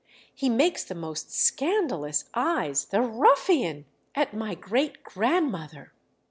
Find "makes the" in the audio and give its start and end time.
0.49-0.95